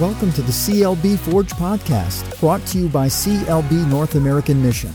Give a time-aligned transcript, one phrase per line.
[0.00, 4.90] Welcome to the CLB Forge podcast, brought to you by CLB North American Mission.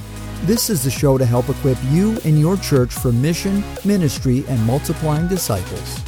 [0.45, 4.59] This is the show to help equip you and your church for mission, ministry, and
[4.65, 5.99] multiplying disciples.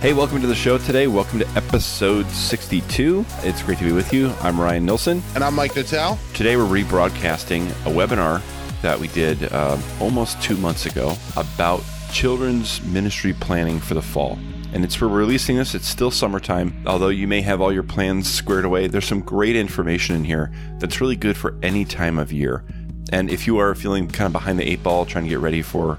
[0.00, 1.06] Hey, welcome to the show today.
[1.06, 3.24] Welcome to episode 62.
[3.42, 4.32] It's great to be with you.
[4.40, 5.22] I'm Ryan Nilsson.
[5.36, 6.18] And I'm Mike Natal.
[6.34, 8.42] Today we're rebroadcasting a webinar
[8.82, 14.40] that we did uh, almost two months ago about children's ministry planning for the fall.
[14.72, 15.74] And it's for releasing this.
[15.74, 16.82] It's still summertime.
[16.86, 20.52] Although you may have all your plans squared away, there's some great information in here
[20.78, 22.64] that's really good for any time of year.
[23.10, 25.62] And if you are feeling kind of behind the eight ball, trying to get ready
[25.62, 25.98] for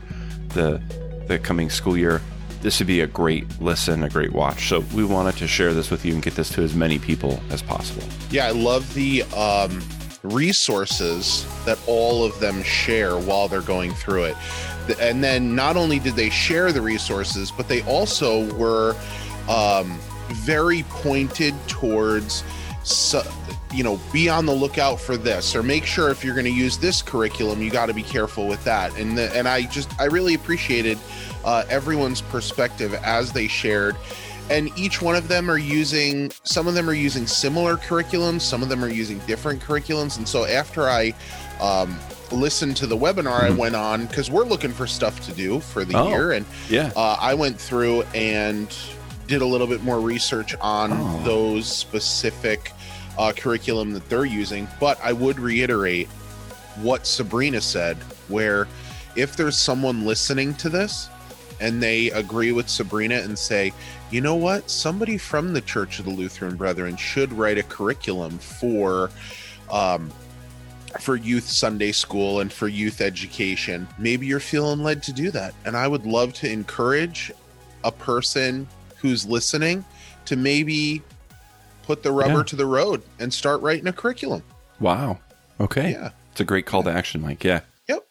[0.50, 0.82] the
[1.28, 2.22] the coming school year,
[2.62, 4.68] this would be a great listen, a great watch.
[4.68, 7.40] So we wanted to share this with you and get this to as many people
[7.50, 8.04] as possible.
[8.32, 9.82] Yeah, I love the um,
[10.24, 14.36] resources that all of them share while they're going through it.
[15.00, 18.96] And then not only did they share the resources, but they also were
[19.48, 22.44] um, very pointed towards,
[23.74, 26.52] you know, be on the lookout for this, or make sure if you're going to
[26.52, 28.98] use this curriculum, you got to be careful with that.
[28.98, 30.98] And the, and I just I really appreciated
[31.44, 33.96] uh, everyone's perspective as they shared
[34.50, 38.64] and each one of them are using some of them are using similar curriculums some
[38.64, 41.14] of them are using different curriculums and so after i
[41.62, 41.98] um,
[42.32, 43.54] listened to the webinar mm-hmm.
[43.54, 46.46] i went on because we're looking for stuff to do for the oh, year and
[46.70, 48.78] yeah uh, i went through and
[49.28, 51.22] did a little bit more research on oh.
[51.24, 52.72] those specific
[53.18, 56.08] uh, curriculum that they're using but i would reiterate
[56.82, 58.68] what sabrina said where
[59.16, 61.10] if there's someone listening to this
[61.60, 63.74] and they agree with Sabrina and say,
[64.12, 64.70] you know what?
[64.70, 69.12] Somebody from the Church of the Lutheran Brethren should write a curriculum for
[69.72, 70.12] um,
[71.00, 73.88] for youth Sunday school and for youth education.
[73.98, 75.54] Maybe you're feeling led to do that.
[75.66, 77.32] And I would love to encourage
[77.84, 79.86] a person who's listening
[80.26, 81.02] to maybe
[81.84, 82.44] put the rubber yeah.
[82.44, 84.44] to the road and start writing a curriculum.
[84.80, 85.20] Wow.
[85.60, 85.92] Okay.
[85.92, 86.12] Yeah.
[86.32, 87.44] It's a great call to action, Mike.
[87.44, 87.62] Yeah.
[87.88, 88.08] Yep.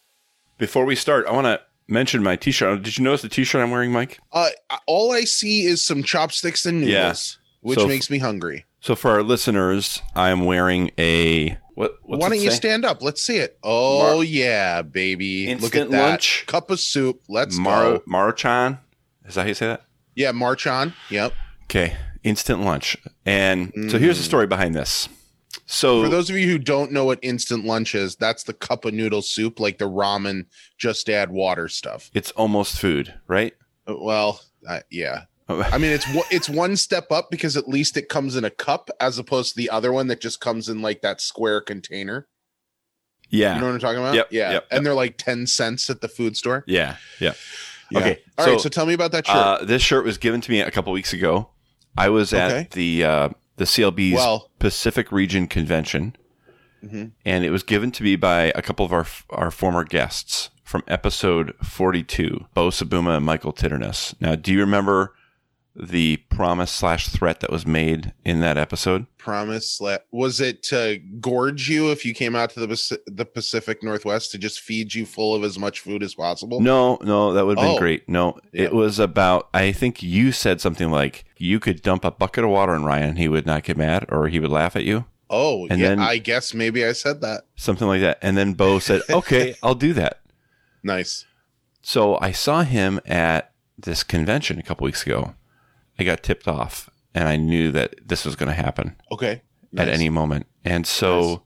[0.58, 2.82] Before we start, I want to mention my t-shirt.
[2.82, 4.18] Did you notice the t-shirt I'm wearing, Mike?
[4.32, 4.50] Uh,
[4.86, 7.68] all I see is some chopsticks and noodles, yeah.
[7.68, 8.66] which so makes me hungry.
[8.80, 11.98] So for our listeners, I'm wearing a what?
[12.02, 13.02] Why don't you stand up?
[13.02, 13.56] Let's see it.
[13.62, 15.48] Oh Mar- yeah, baby!
[15.48, 17.22] Instant Look at that lunch cup of soup.
[17.28, 17.98] Let's Mar- go.
[18.00, 18.80] Marchan.
[19.24, 19.82] Is that how you say that?
[20.16, 20.92] Yeah, Marchan.
[21.10, 21.32] Yep.
[21.64, 22.96] Okay, instant lunch.
[23.24, 23.90] And mm.
[23.90, 24.26] so here's the mm.
[24.26, 25.08] story behind this.
[25.66, 28.84] So for those of you who don't know what instant lunch is, that's the cup
[28.84, 30.46] of noodle soup, like the ramen,
[30.78, 32.10] just add water stuff.
[32.12, 33.54] It's almost food, right?
[33.86, 35.24] Uh, well, uh, yeah.
[35.72, 38.90] I mean, it's it's one step up because at least it comes in a cup
[39.00, 42.28] as opposed to the other one that just comes in like that square container.
[43.30, 44.14] Yeah, you know what I'm talking about.
[44.14, 44.84] Yep, yeah, yep, and yep.
[44.84, 46.64] they're like ten cents at the food store.
[46.66, 47.32] Yeah, yeah.
[47.90, 47.98] yeah.
[47.98, 48.60] Okay, all so, right.
[48.60, 49.36] So tell me about that shirt.
[49.36, 51.48] Uh, this shirt was given to me a couple weeks ago.
[51.96, 52.68] I was at okay.
[52.72, 56.14] the uh, the CLB's well, Pacific Region Convention,
[56.84, 57.06] mm-hmm.
[57.24, 60.82] and it was given to me by a couple of our our former guests from
[60.86, 64.14] episode 42, Bo Sabuma and Michael Titterness.
[64.20, 65.14] Now, do you remember
[65.78, 69.06] the promise slash threat that was made in that episode?
[69.16, 69.80] Promise
[70.10, 74.38] was it to gorge you if you came out to the the Pacific Northwest to
[74.38, 76.60] just feed you full of as much food as possible?
[76.60, 77.78] No, no, that would have been oh.
[77.78, 78.08] great.
[78.08, 78.64] No, yeah.
[78.64, 79.48] it was about.
[79.54, 83.16] I think you said something like you could dump a bucket of water on Ryan,
[83.16, 85.04] he would not get mad, or he would laugh at you.
[85.30, 88.54] Oh, and yeah, then I guess maybe I said that something like that, and then
[88.54, 90.20] Bo said, "Okay, I'll do that."
[90.82, 91.26] Nice.
[91.82, 95.34] So I saw him at this convention a couple weeks ago
[95.98, 98.96] I got tipped off and I knew that this was going to happen.
[99.10, 99.42] Okay.
[99.72, 99.88] Nice.
[99.88, 100.46] At any moment.
[100.64, 101.38] And so nice.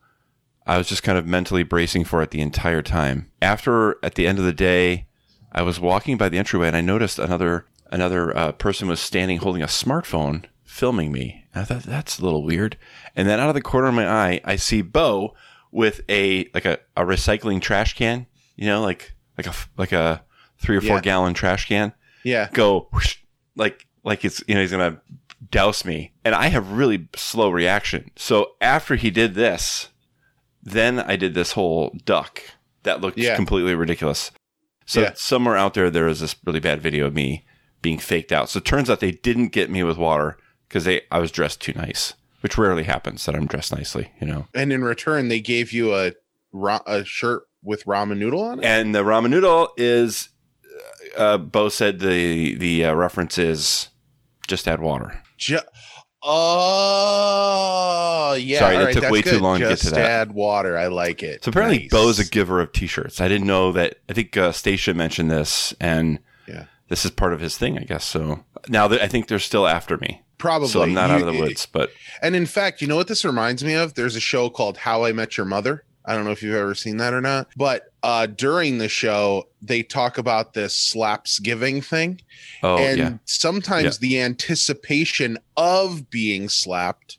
[0.66, 3.30] I was just kind of mentally bracing for it the entire time.
[3.40, 5.06] After, at the end of the day,
[5.52, 9.38] I was walking by the entryway and I noticed another another uh, person was standing
[9.38, 11.44] holding a smartphone filming me.
[11.54, 12.78] I thought that's a little weird.
[13.14, 15.34] And then out of the corner of my eye, I see Bo
[15.70, 18.26] with a like a, a recycling trash can,
[18.56, 20.24] you know, like like a like a
[20.58, 21.02] three or four yeah.
[21.02, 21.92] gallon trash can.
[22.24, 22.48] Yeah.
[22.52, 23.18] Go whoosh,
[23.56, 25.00] like like it's you know he's gonna
[25.50, 28.10] douse me, and I have really slow reaction.
[28.16, 29.88] So after he did this,
[30.62, 32.42] then I did this whole duck
[32.82, 33.36] that looked yeah.
[33.36, 34.30] completely ridiculous.
[34.86, 35.12] So yeah.
[35.14, 37.44] somewhere out there, there was this really bad video of me
[37.80, 38.48] being faked out.
[38.48, 40.36] So it turns out they didn't get me with water
[40.68, 44.26] because they I was dressed too nice, which rarely happens that I'm dressed nicely, you
[44.26, 44.46] know.
[44.54, 46.12] And in return, they gave you a
[46.86, 48.64] a shirt with ramen noodle on it.
[48.64, 50.28] And the ramen noodle is,
[51.16, 53.88] uh, Bo said the the uh, reference is
[54.48, 55.20] just add water.
[55.38, 55.58] Ju-
[57.42, 58.58] oh, yeah.
[58.58, 59.32] Sorry, that right, took way good.
[59.34, 60.00] too long just to get to that.
[60.00, 60.76] Just add water.
[60.78, 61.44] I like it.
[61.44, 61.90] So apparently, nice.
[61.90, 63.20] Bo's a giver of T-shirts.
[63.20, 63.96] I didn't know that.
[64.08, 67.82] I think uh, Stacia mentioned this, and yeah, this is part of his thing, I
[67.84, 68.04] guess.
[68.04, 70.22] So now that I think they're still after me.
[70.38, 70.68] Probably.
[70.68, 71.90] So I'm not You- out of the woods, but
[72.20, 73.94] And in fact, you know what this reminds me of?
[73.94, 75.84] There's a show called How I Met Your Mother.
[76.04, 79.48] I don't know if you've ever seen that or not, but uh, during the show,
[79.60, 82.20] they talk about this slaps giving thing.
[82.62, 87.18] oh and yeah, sometimes the anticipation of being slapped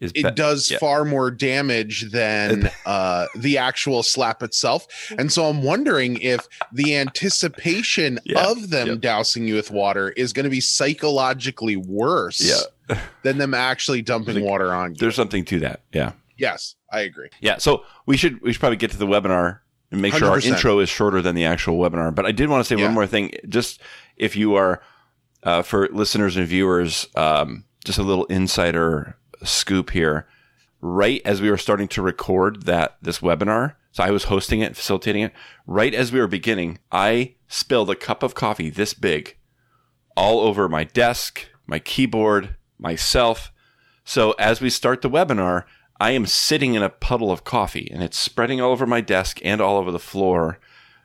[0.00, 0.78] is it does yeah.
[0.78, 4.86] far more damage than uh, the actual slap itself.
[5.18, 8.94] And so I'm wondering if the anticipation Yeah, of them yeah.
[8.96, 12.40] dousing you with water is going to be psychologically worse
[12.88, 14.96] Yeah, than them actually dumping water on you.
[14.96, 15.80] there's something to that.
[15.92, 17.28] Yeah, Yes, I agree.
[17.40, 17.58] yeah.
[17.58, 19.60] So we should we should probably get to the webinar
[19.90, 20.46] and make sure our 100%.
[20.46, 22.14] intro is shorter than the actual webinar.
[22.14, 22.86] But I did want to say Yeah.
[22.86, 23.30] one more thing.
[23.48, 23.80] Just
[24.16, 24.82] if you are
[25.44, 30.26] uh, for listeners and viewers, um, just a little insider scoop here.
[30.80, 34.76] Right as we were starting to record that this webinar, so I was hosting it,
[34.76, 35.32] facilitating it.
[35.66, 39.36] Right as we were beginning, I spilled a cup of coffee this big
[40.16, 43.50] all over my desk, my keyboard, myself.
[44.04, 45.64] So as we start the webinar,
[46.00, 49.40] I am sitting in a puddle of coffee and it's spreading all over my desk
[49.44, 50.58] and all over the floor.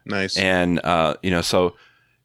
[0.05, 0.37] Nice.
[0.37, 1.75] And, uh, you know, so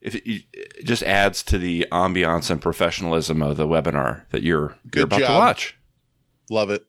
[0.01, 4.77] if it, it just adds to the ambiance and professionalism of the webinar that you're,
[4.91, 5.77] Good you're about to watch.
[6.51, 6.87] Love it.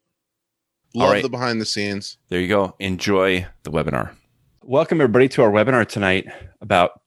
[0.93, 1.23] Love right.
[1.23, 2.17] the behind the scenes.
[2.29, 2.75] There you go.
[2.79, 4.15] Enjoy the webinar.
[4.61, 6.27] Welcome, everybody, to our webinar tonight
[6.61, 7.01] about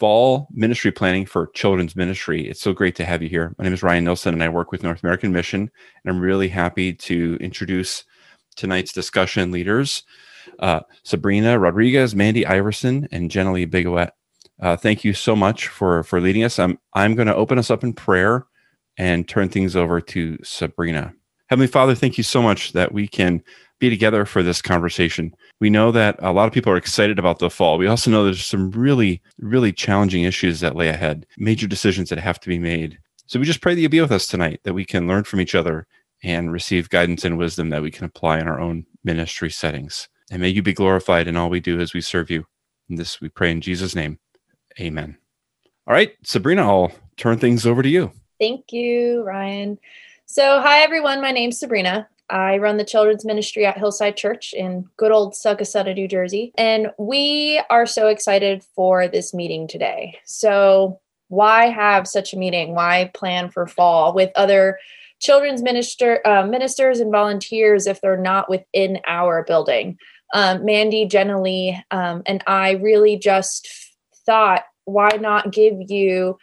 [0.00, 2.48] fall ministry planning for children's ministry.
[2.48, 3.54] It's so great to have you here.
[3.58, 5.70] My name is Ryan Nilsson, and I work with North American Mission.
[6.02, 8.04] And I'm really happy to introduce
[8.56, 10.02] tonight's discussion leaders
[10.58, 14.12] uh, Sabrina Rodriguez, Mandi Iverson, and Jenilee Bigaouette.
[14.60, 16.58] Uh, thank you so much for, for leading us.
[16.58, 18.46] I'm, I'm going to open us up in prayer
[18.98, 21.12] and turn things over to Sabrina.
[21.48, 23.42] Heavenly Father, thank you so much that we can
[23.80, 25.34] be together for this conversation.
[25.58, 27.78] We know that a lot of people are excited about the fall.
[27.78, 32.18] We also know there's some really, really challenging issues that lay ahead, major decisions that
[32.18, 32.98] have to be made.
[33.26, 35.40] So we just pray that you'll be with us tonight, that we can learn from
[35.40, 35.86] each other
[36.22, 40.08] and receive guidance and wisdom that we can apply in our own ministry settings.
[40.30, 42.46] And may you be glorified in all we do as we serve you.
[42.88, 44.18] And this we pray in Jesus' name.
[44.78, 45.16] Amen.
[45.86, 48.12] All right, Sabrina, I'll turn things over to you.
[48.38, 49.78] Thank you, Ryan.
[50.26, 51.20] So, hi everyone.
[51.20, 52.08] My name's Sabrina.
[52.30, 56.52] I run the children's ministry at Hillside Church in good old Succasunna, New Jersey.
[56.56, 60.18] And we are so excited for this meeting today.
[60.24, 62.74] So, why have such a meeting?
[62.74, 64.78] Why plan for fall with other
[65.20, 69.98] children's minister uh, ministers and volunteers if they're not within our building?
[70.34, 73.68] Um, Mandi, Jenna Lee, um, and I really just
[74.26, 76.38] thought, why not give you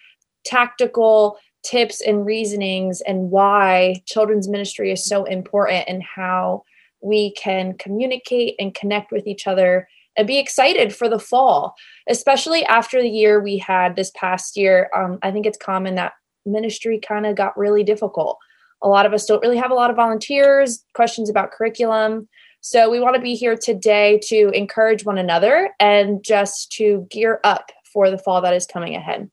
[0.46, 1.38] tactical
[1.68, 6.64] tips and reasonings and why children's ministry is so important and how
[7.02, 11.76] we can communicate and connect with each other and be excited for the fall,
[12.10, 14.90] especially after the year we had this past year.
[14.96, 16.14] Um, I think it's common that
[16.46, 18.38] ministry kind of got really difficult.
[18.82, 22.28] A lot of us don't really have a lot of volunteers, questions about curriculum.
[22.62, 27.40] So we want to be here today to encourage one another and just to gear
[27.44, 29.30] up for the fall that is coming ahead.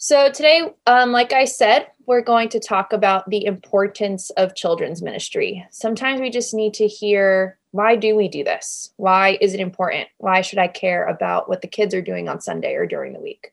[0.00, 5.02] So, today, um, like I said, we're going to talk about the importance of children's
[5.02, 5.66] ministry.
[5.72, 8.92] Sometimes we just need to hear why do we do this?
[8.96, 10.06] Why is it important?
[10.18, 13.20] Why should I care about what the kids are doing on Sunday or during the
[13.20, 13.52] week?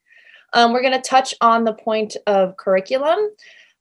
[0.53, 3.17] Um, we're going to touch on the point of curriculum.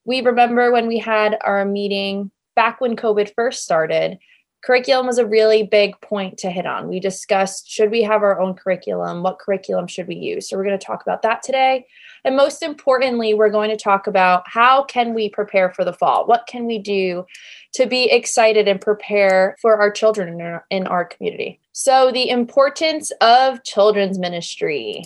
[0.07, 4.19] We remember when we had our meeting back when COVID first started,
[4.65, 6.89] curriculum was a really big point to hit on.
[6.89, 9.23] We discussed should we have our own curriculum?
[9.23, 10.49] What curriculum should we use?
[10.49, 11.87] So, we're going to talk about that today.
[12.25, 16.27] And most importantly, we're going to talk about how can we prepare for the fall?
[16.27, 17.27] What can we do
[17.75, 21.61] to be excited and prepare for our children in our, in our community?
[21.73, 25.05] So, the importance of children's ministry.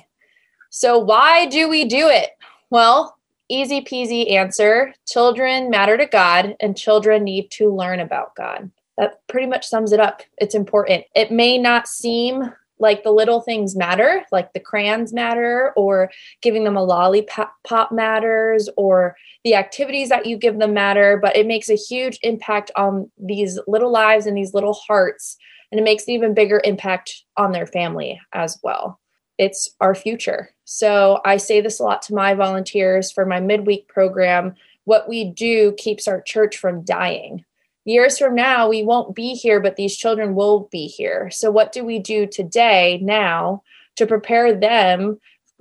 [0.71, 2.31] So, why do we do it?
[2.71, 3.17] Well,
[3.49, 8.71] easy peasy answer children matter to God, and children need to learn about God.
[8.99, 10.23] That pretty much sums it up.
[10.37, 11.05] It's important.
[11.15, 16.11] It may not seem like the little things matter, like the crayons matter, or
[16.43, 21.47] giving them a lollipop matters, or the activities that you give them matter, but it
[21.47, 25.37] makes a huge impact on these little lives and these little hearts.
[25.71, 29.01] And it makes an even bigger impact on their family as well.
[29.39, 30.51] It's our future.
[30.65, 34.55] So I say this a lot to my volunteers for my midweek program.
[34.85, 37.45] What we do keeps our church from dying
[37.89, 41.31] years from now we won't be here but these children will be here.
[41.31, 43.63] So what do we do today now
[43.97, 45.19] to prepare them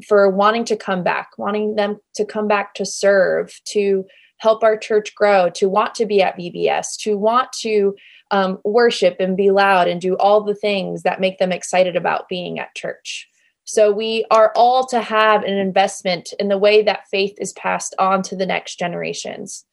[0.08, 4.06] for wanting to come back wanting them to come back to serve to
[4.38, 7.96] help our church grow to want to be at vbs to want to
[8.32, 12.28] um, worship and be loud and do all the things that make them excited about
[12.28, 13.28] being at church?
[13.64, 17.94] So we are all to have an investment in the way that faith is passed
[18.00, 19.66] on to the next generations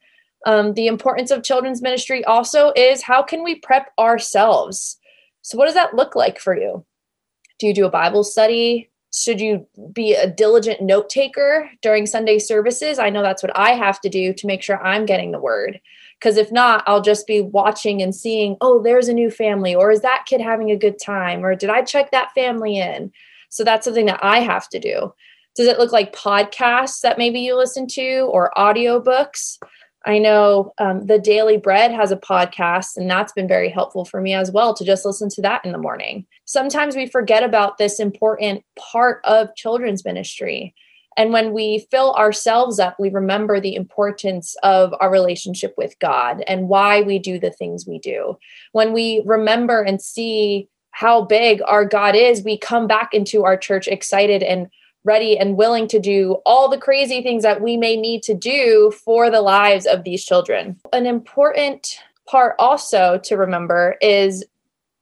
[0.47, 4.99] Um, the importance of children's ministry also is how can we prep ourselves?
[5.43, 6.85] So, what does that look like for you?
[7.59, 8.91] Do you do a Bible study?
[9.13, 12.99] Should you be a diligent note taker during Sunday services?
[12.99, 15.81] I know that's what I have to do to make sure I'm getting the word.
[16.19, 19.91] Because if not, I'll just be watching and seeing, oh, there's a new family, or
[19.91, 23.13] is that kid having a good time, or did I check that family in?
[23.51, 25.15] So that's something that I have to do.
[25.55, 29.59] Does it look like podcasts that maybe you listen to or audiobooks?
[30.07, 34.21] I know um, the Daily Bread has a podcast, and that's been very helpful for
[34.21, 36.27] me as well to just listen to that in the morning.
[36.45, 40.75] Sometimes we forget about this important part of children's ministry.
[41.17, 46.43] And when we fill ourselves up, we remember the importance of our relationship with God
[46.47, 48.37] and why we do the things we do.
[48.73, 53.57] When we remember and see how big our God is, we come back into our
[53.57, 54.69] church excited and
[55.05, 58.93] ready and willing to do all the crazy things that we may need to do
[59.05, 60.81] for the lives of these children.
[60.93, 64.45] An important part also to remember is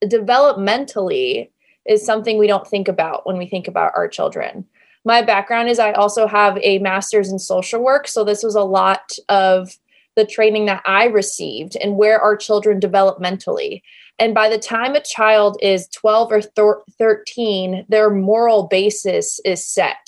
[0.04, 1.48] developmentally
[1.86, 4.64] is something we don't think about when we think about our children.
[5.04, 8.62] My background is I also have a master's in social work, so this was a
[8.62, 9.76] lot of
[10.16, 13.82] the training that I received and where our children developmentally.
[14.18, 19.66] And by the time a child is 12 or thir- 13, their moral basis is
[19.66, 20.06] set.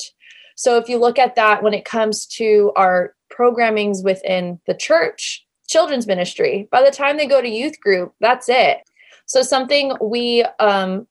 [0.56, 5.44] So if you look at that when it comes to our programmings within the church,
[5.66, 8.78] children's ministry, by the time they go to youth group, that's it.
[9.26, 11.06] So something we um,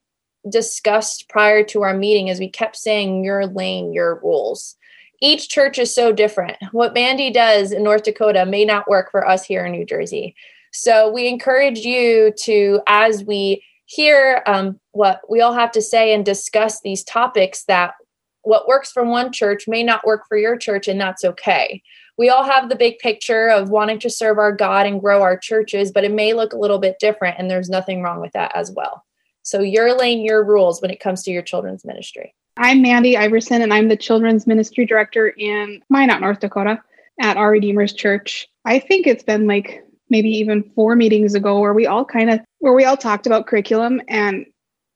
[0.49, 4.75] discussed prior to our meeting is we kept saying your lane, your rules.
[5.21, 6.57] Each church is so different.
[6.71, 10.35] What Mandi does in North Dakota may not work for us here in New Jersey.
[10.73, 16.13] So we encourage you to, as we hear um, what we all have to say
[16.13, 17.93] and discuss these topics, that
[18.41, 21.81] what works for one church may not work for your church, and that's okay.
[22.17, 25.37] We all have the big picture of wanting to serve our God and grow our
[25.37, 28.51] churches, but it may look a little bit different, and there's nothing wrong with that
[28.55, 29.05] as well.
[29.43, 32.33] So, your lane, your rules when it comes to your children's ministry.
[32.57, 36.79] I'm Mandi Iverson, and I'm the children's ministry director in Minot, North Dakota
[37.19, 38.47] at Our Redeemer's Church.
[38.65, 42.39] I think it's been like maybe even four meetings ago where we all kind of
[42.59, 44.45] where we all talked about curriculum and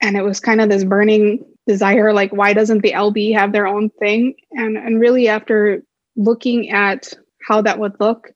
[0.01, 3.65] and it was kind of this burning desire like why doesn't the lb have their
[3.65, 5.81] own thing and and really after
[6.15, 7.11] looking at
[7.47, 8.29] how that would look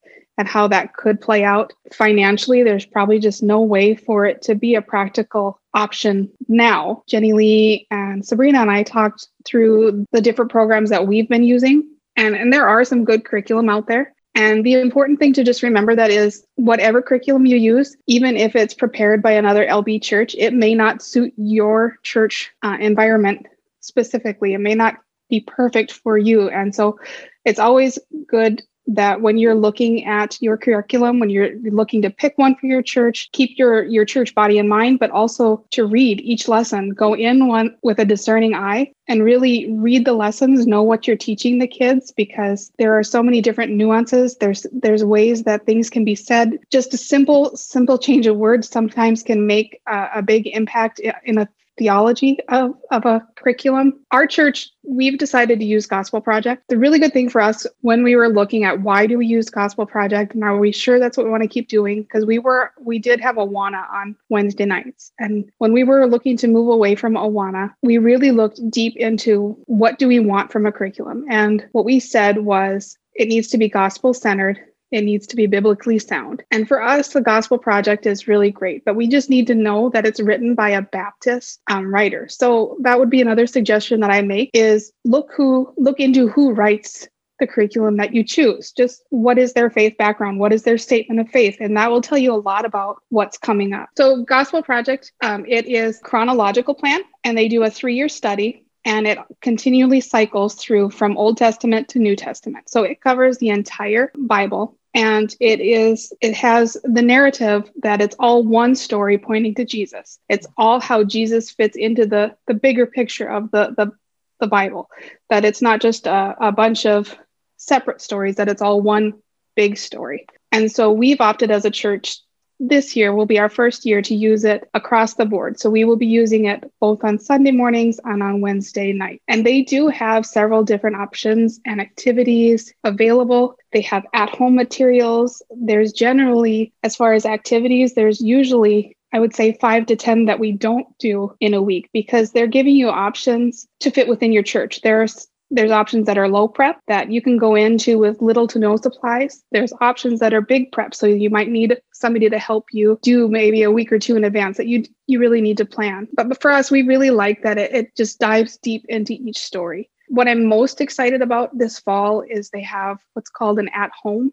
[0.48, 4.76] how that could play out financially there's probably just no way for it to be
[4.76, 11.08] a practical option now Jenilee and sabrina and i talked through the different programs that
[11.08, 15.20] we've been using and and there are some good curriculum out there and the important
[15.20, 19.32] thing to just remember that is whatever curriculum you use, even if it's prepared by
[19.32, 23.48] another LB church, it may not suit your church uh, environment
[23.82, 24.54] specifically.
[24.54, 24.96] It may not
[25.30, 26.50] be perfect for you.
[26.50, 26.98] And so
[27.44, 32.38] it's always good that when you're looking at your curriculum when you're looking to pick
[32.38, 36.22] one for your church keep your your church body in mind but also to read
[36.22, 36.90] each lesson.
[36.92, 41.18] Go in one with a discerning eye and really read the lessons know what you're
[41.18, 44.38] teaching the kids because there are so many different nuances.
[44.38, 46.58] There's there's ways that things can be said.
[46.72, 51.38] Just a simple simple change of words sometimes can make a, a big impact in
[51.38, 51.48] a
[51.82, 54.00] theology of, of a curriculum.
[54.12, 56.68] Our church, we've decided to use Gospel Project.
[56.68, 59.50] The really good thing for us when we were looking at why do we use
[59.50, 62.04] Gospel Project and are we sure that's what we want to keep doing?
[62.04, 65.12] Because we were we did have Awana on Wednesday nights.
[65.18, 69.58] And when we were looking to move away from Awana, we really looked deep into
[69.66, 71.26] what do we want from a curriculum.
[71.32, 74.60] And what we said was it needs to be gospel centered
[74.92, 76.44] it needs to be biblically sound.
[76.52, 79.90] And for us, the Gospel Project is really great, but we just need to know
[79.90, 82.28] that it's written by a Baptist um, writer.
[82.30, 86.52] So that would be another suggestion that I make is look who look into who
[86.54, 87.08] writes
[87.40, 88.72] the curriculum that you choose.
[88.72, 90.40] Just what is their faith background?
[90.40, 91.58] What is their statement of faith?
[91.60, 93.90] And that will tell you a lot about what's coming up.
[93.98, 99.06] So Gospel Project, um, it is chronological plan, and they do a three-year study and
[99.08, 102.70] it continually cycles through from Old Testament to New Testament.
[102.70, 108.16] So it covers the entire Bible and it is it has the narrative that it's
[108.20, 110.20] all one story pointing to jesus.
[110.30, 113.92] It's all how jesus fits into the the bigger picture of the the,
[114.40, 114.90] the bible.
[115.30, 117.16] That it's not just a, a bunch of
[117.58, 119.14] separate stories that it's all one
[119.56, 120.26] big story.
[120.52, 122.20] And so we've opted as a church
[122.62, 125.60] this year will be our first year to use it across the board.
[125.60, 129.22] So we will be using it both on Sunday mornings and on Wednesday night.
[129.28, 133.56] And they do have several different options and activities available.
[133.74, 135.42] They have at home materials.
[135.50, 140.40] There's generally, as far as activities, there's usually I would say five to 10 that
[140.40, 144.44] we don't do in a week because they're giving you options to fit within your
[144.44, 144.80] church.
[144.84, 148.58] There's There's options that are low prep that you can go into with little to
[148.58, 149.44] no supplies.
[149.52, 150.96] There's options that are big prep.
[150.96, 154.24] So you might need somebody to help you do maybe a week or two in
[154.24, 156.08] advance that you you really need to plan.
[156.14, 159.90] But for us, we really like that it, it just dives deep into each story.
[160.08, 164.32] What I'm most excited about this fall is they have what's called an at home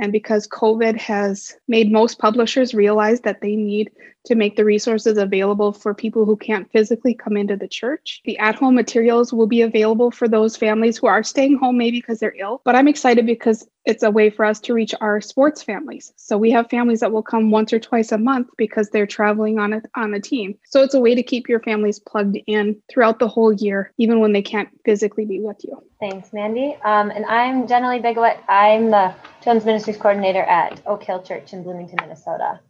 [0.00, 3.90] and because COVID has made most publishers realize that they need
[4.26, 8.38] to make the resources available for people who can't physically come into the church, the
[8.38, 12.18] at home materials will be available for those families who are staying home maybe because
[12.18, 12.62] they're ill.
[12.64, 16.12] But I'm excited because it's a way for us to reach our sports families.
[16.16, 19.58] So we have families that will come once or twice a month because they're traveling
[19.58, 20.58] on a, on a team.
[20.64, 24.20] So it's a way to keep your families plugged in throughout the whole year, even
[24.20, 25.82] when they can't physically be with you.
[25.98, 26.76] Thanks, Mandi.
[26.84, 28.40] Um, and I'm Jenny Bigaouette.
[28.48, 32.60] I'm the Children's Ministries Coordinator at Oak Hill Church in Bloomington, Minnesota.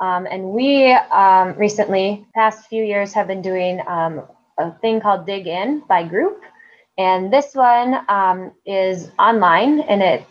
[0.00, 4.22] Um, and we um, recently, past few years, have been doing um,
[4.58, 6.42] a thing called Dig In by group.
[6.98, 10.24] And this one um, is online and it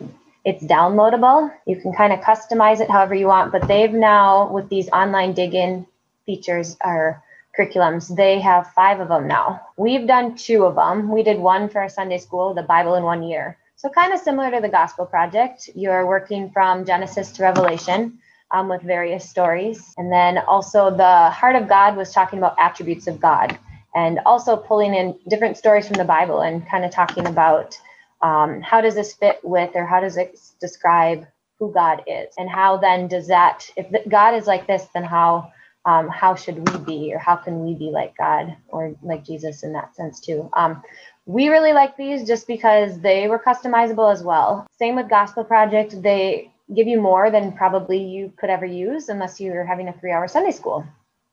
[0.48, 1.52] it's downloadable.
[1.66, 5.34] You can kind of customize it however you want, but they've now, with these online
[5.34, 5.86] dig in
[6.24, 7.22] features or
[7.56, 9.60] curriculums, they have five of them now.
[9.76, 11.12] We've done two of them.
[11.12, 13.58] We did one for our Sunday school, the Bible in one year.
[13.76, 18.18] So, kind of similar to the Gospel Project, you're working from Genesis to Revelation.
[18.50, 19.92] Um, with various stories.
[19.98, 23.58] And then also, the Heart of God was talking about attributes of God
[23.94, 27.78] and also pulling in different stories from the Bible and kind of talking about
[28.22, 31.26] um, how does this fit with or how does it describe
[31.58, 32.34] who God is?
[32.38, 35.52] And how then does that if God is like this then how
[35.84, 39.62] um, how should we be or how can we be like God or like Jesus
[39.62, 40.50] in that sense too?
[40.54, 40.82] Um,
[41.24, 44.66] we really like these just because they were customizable as well.
[44.78, 46.02] Same with Gospel Project.
[46.02, 50.12] They give you more than probably you could ever use unless you're having a three
[50.12, 50.84] hour Sunday school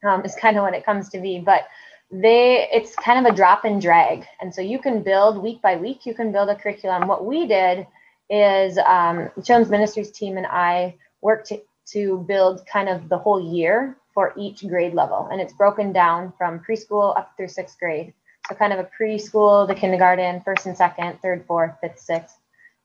[0.06, 1.40] um, is kind of what it comes to be.
[1.40, 1.68] But
[2.12, 4.26] they it's kind of a drop and drag.
[4.42, 7.08] And so you can build week by week you can build a curriculum.
[7.08, 7.88] What we did
[8.30, 13.54] is um, children's ministries team and i worked to, to build kind of the whole
[13.54, 15.28] year for each grade level.
[15.32, 18.14] And it's broken down from preschool up through sixth grade.
[18.48, 22.38] So kind of a preschool the kindergarten first and second third fourth fifth sixth.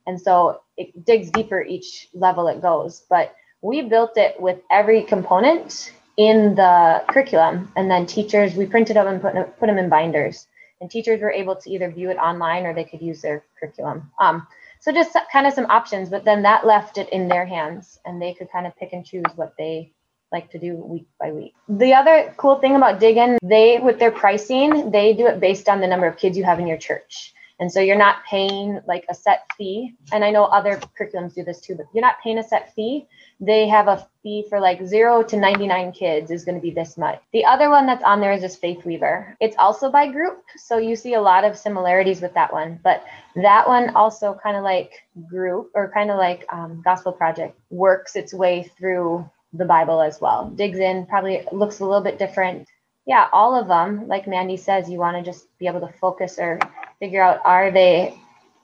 [0.07, 3.05] And so it digs deeper each level it goes.
[3.09, 7.73] But we built it with every component in the curriculum.
[7.77, 10.47] And then teachers, we printed them and put, put them in binders.
[10.83, 14.11] And teachers were able to either view it online or they could use their curriculum.
[14.21, 14.47] Um,
[14.81, 18.21] so just kind of some options, but then that left it in their hands and
[18.21, 19.93] they could kind of pick and choose what they
[20.31, 21.55] like to do week by week.
[21.69, 25.69] The other cool thing about Dig In, they with their pricing, they do it based
[25.69, 27.35] on the number of kids you have in your church.
[27.61, 29.95] And so you're not paying like a set fee.
[30.13, 33.07] And I know other curriculums do this too, but you're not paying a set fee
[33.41, 36.99] they have a fee for like zero to 99 kids is going to be this
[36.99, 37.21] much.
[37.33, 39.35] The other one that's on there is just Faith Weaver.
[39.41, 40.45] It's also by group.
[40.59, 42.79] So you see a lot of similarities with that one.
[42.85, 43.03] But
[43.37, 44.93] that one also kind of like
[45.29, 50.21] group or kind of like um, Gospel Project works its way through the Bible as
[50.21, 50.51] well.
[50.51, 52.69] Digs in, probably looks a little bit different.
[53.07, 56.39] Yeah, all of them, like Mandi says, you want to just be able to focus
[56.39, 56.61] or
[57.01, 58.17] figure out are they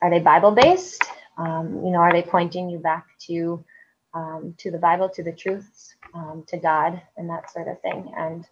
[0.02, 1.02] are they Bible based?
[1.38, 3.64] Um, you know, are they pointing you back to
[4.14, 8.12] um, to the Bible, to the truths, um, to God, and that sort of thing.
[8.16, 8.46] And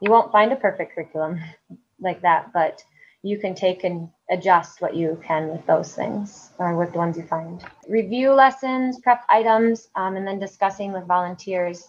[0.00, 1.40] you won't find a perfect curriculum
[2.00, 2.82] like that, but
[3.22, 7.18] you can take and adjust what you can with those things or with the ones
[7.18, 7.62] you find.
[7.86, 11.86] Review lessons, prep items, um, and then discussing with volunteers.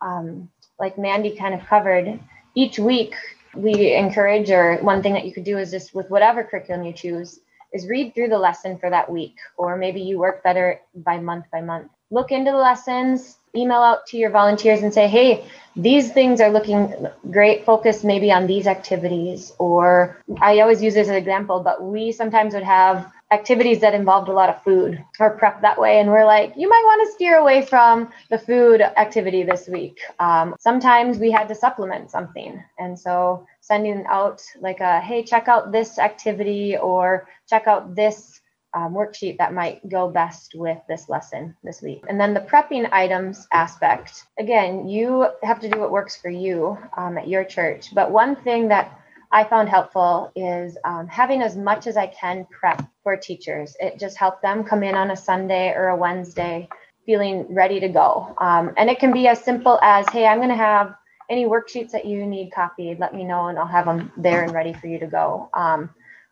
[0.00, 2.18] Um, like Mandi kind of covered,
[2.54, 3.14] each week
[3.56, 6.92] we encourage, or one thing that you could do is just with whatever curriculum you
[6.92, 7.40] choose,
[7.72, 11.46] is read through the lesson for that week, or maybe you work better by month
[11.52, 15.44] by month look into the lessons, email out to your volunteers and say, hey,
[15.76, 17.64] these things are looking great.
[17.64, 19.52] Focus maybe on these activities.
[19.58, 23.94] Or I always use this as an example, but we sometimes would have activities that
[23.94, 25.98] involved a lot of food or prep that way.
[25.98, 29.98] And we're like, you might want to steer away from the food activity this week.
[30.20, 32.62] Um, sometimes we had to supplement something.
[32.78, 38.40] And so sending out like a, hey, check out this activity or check out this
[38.74, 42.04] um, worksheet that might go best with this lesson this week.
[42.08, 44.24] And then the prepping items aspect.
[44.38, 47.94] Again, you have to do what works for you um, at your church.
[47.94, 52.46] But one thing that I found helpful is um, having as much as I can
[52.50, 53.76] prep for teachers.
[53.80, 56.68] It just helped them come in on a Sunday or a Wednesday
[57.04, 58.34] feeling ready to go.
[58.38, 60.94] Um, and it can be as simple as, hey, I'm going to have
[61.28, 62.98] any worksheets that you need copied.
[62.98, 65.50] Let me know and I'll have them there and ready for you to go.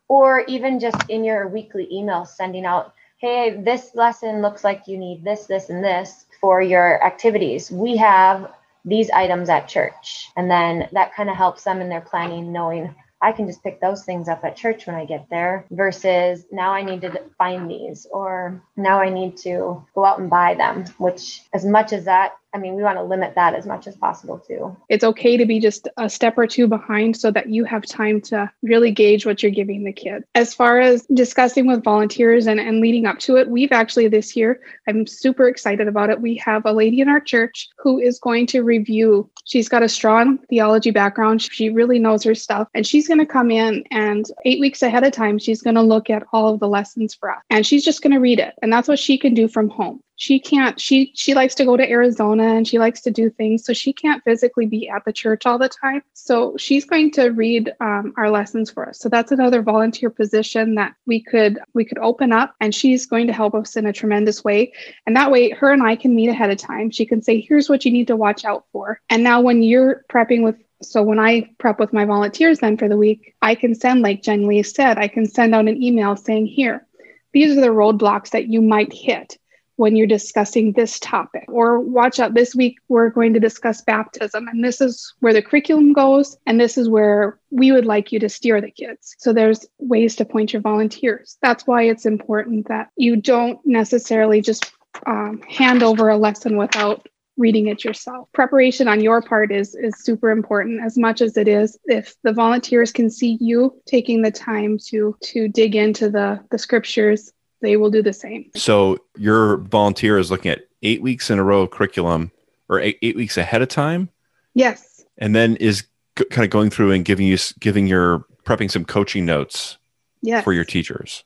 [0.07, 4.97] Or even just in your weekly email sending out hey this lesson looks like you
[4.97, 7.71] need this this and this for your activities.
[7.71, 8.51] We have
[8.85, 12.93] these items at church and then that kind of helps them in their planning knowing
[13.23, 16.73] I can just pick those things up at church when I get there versus now
[16.73, 20.83] I need to find these or now I need to go out and buy them,
[20.97, 23.95] which as much as that I mean, we want to limit that as much as
[23.95, 24.75] possible too.
[24.89, 28.21] It's okay to be just a step or two behind so that you have time
[28.21, 30.23] to really gauge what you're giving the kid.
[30.35, 34.35] As far as discussing with volunteers and, and leading up to it, we've actually this
[34.35, 36.21] year, I'm super excited about it.
[36.21, 39.29] We have a lady in our church who is going to review.
[39.45, 41.41] She's got a strong theology background.
[41.41, 42.67] She really knows her stuff.
[42.75, 45.81] And she's going to come in and eight weeks ahead of time, she's going to
[45.81, 47.41] look at all of the lessons for us.
[47.49, 48.53] And she's just going to read it.
[48.61, 51.75] And that's what she can do from home she can't she she likes to go
[51.75, 55.13] to arizona and she likes to do things so she can't physically be at the
[55.13, 56.01] church all the time.
[56.13, 58.99] So she's going to read um, our lessons for us.
[58.99, 63.27] So that's another volunteer position that we could we could open up and she's going
[63.27, 64.73] to help us in a tremendous way.
[65.07, 66.91] And that way her and i can meet ahead of time.
[66.91, 68.99] She can say here's what you need to watch out for.
[69.09, 72.89] And now when you're prepping with so when I prep with my volunteers then for
[72.89, 76.47] the week, I can send, like Jenilee said, I can send out an email saying,
[76.47, 76.85] here,
[77.31, 79.37] these are the roadblocks that you might hit
[79.75, 81.45] when you're discussing this topic.
[81.47, 85.41] Or watch out, this week we're going to discuss baptism, and this is where the
[85.41, 89.15] curriculum goes, and this is where we would like you to steer the kids.
[89.19, 91.37] So there's ways to point your volunteers.
[91.41, 94.71] That's why it's important that you don't necessarily just
[95.07, 97.07] um, hand over a lesson without
[97.37, 98.29] reading it yourself.
[98.33, 102.33] Preparation on your part is is super important as much as it is if the
[102.33, 107.31] volunteers can see you taking the time to to dig into the the scriptures
[107.63, 108.51] they will do the same.
[108.55, 112.31] So your volunteer is looking at eight weeks in a row of curriculum
[112.69, 114.09] or eight, eight weeks ahead of time?
[114.53, 115.03] Yes.
[115.17, 115.85] And then is
[116.19, 119.77] c- kind of going through and giving you, giving your, prepping some coaching notes
[120.21, 120.43] yes.
[120.43, 121.23] for your teachers.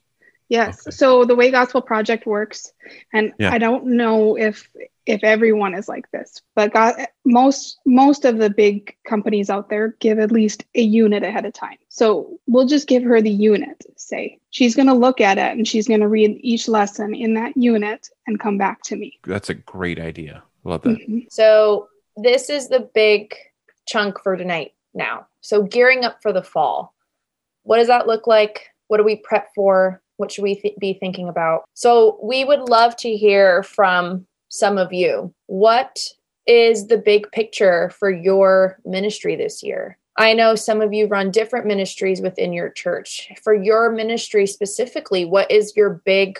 [0.48, 0.86] Yes.
[0.86, 0.94] Okay.
[0.94, 2.72] So the way Gospel Project works,
[3.12, 3.52] and yeah.
[3.52, 4.68] I don't know if
[5.04, 9.96] if everyone is like this, but God, most most of the big companies out there
[10.00, 11.76] give at least a unit ahead of time.
[11.88, 13.84] So we'll just give her the unit.
[13.96, 17.34] Say she's going to look at it and she's going to read each lesson in
[17.34, 19.18] that unit and come back to me.
[19.24, 20.42] That's a great idea.
[20.64, 20.98] Love that.
[20.98, 21.20] Mm-hmm.
[21.30, 23.34] So this is the big
[23.86, 24.72] chunk for tonight.
[24.94, 26.94] Now, so gearing up for the fall.
[27.64, 28.70] What does that look like?
[28.86, 30.00] What do we prep for?
[30.18, 31.64] What should we th- be thinking about?
[31.74, 35.34] So, we would love to hear from some of you.
[35.46, 35.98] What
[36.46, 39.98] is the big picture for your ministry this year?
[40.18, 43.30] I know some of you run different ministries within your church.
[43.42, 46.38] For your ministry specifically, what is your big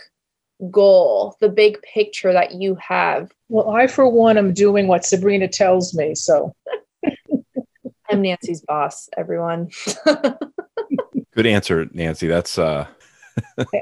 [0.70, 3.32] goal, the big picture that you have?
[3.48, 6.16] Well, I, for one, am doing what Sabrina tells me.
[6.16, 6.56] So
[8.10, 9.70] I'm Nancy's boss, everyone.
[11.34, 12.26] Good answer, Nancy.
[12.26, 12.88] That's uh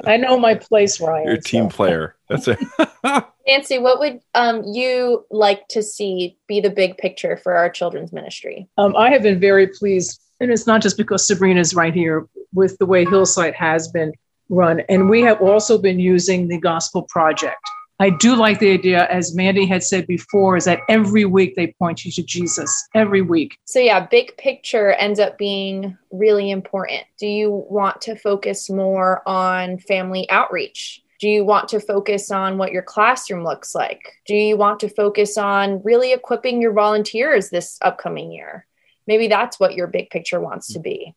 [0.07, 1.27] I know my place, Ryan.
[1.27, 1.77] You're a team so.
[1.77, 2.17] player.
[2.29, 2.59] That's it.
[3.47, 8.13] Nancy, what would um, you like to see be the big picture for our children's
[8.13, 8.69] ministry?
[8.79, 12.77] Um, I have been very pleased, and it's not just because Sabrina's right here with
[12.79, 14.13] the way Hillside has been
[14.49, 17.61] run, and we have also been using the Gospel Project.
[17.99, 21.75] I do like the idea, as Mandi had said before, is that every week they
[21.79, 22.89] point you to Jesus.
[22.95, 23.59] Every week.
[23.65, 27.05] So, yeah, big picture ends up being really important.
[27.19, 31.03] Do you want to focus more on family outreach?
[31.21, 34.03] Do you want to focus on what your classroom looks like?
[34.27, 38.67] Do you want to focus on really equipping your volunteers this upcoming year?
[39.07, 41.15] Maybe that's what your big picture wants to be